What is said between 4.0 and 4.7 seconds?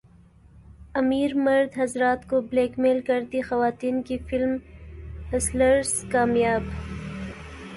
کی فلم